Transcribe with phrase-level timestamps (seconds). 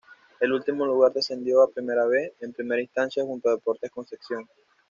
[0.39, 4.49] El último lugar descendió a Primera B, en primera instancia junto a Deportes Concepción.